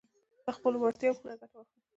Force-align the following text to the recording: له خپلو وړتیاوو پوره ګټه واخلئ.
له 0.45 0.51
خپلو 0.57 0.77
وړتیاوو 0.79 1.19
پوره 1.21 1.35
ګټه 1.41 1.55
واخلئ. 1.57 1.79